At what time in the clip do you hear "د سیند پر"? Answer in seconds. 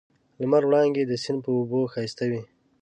1.07-1.51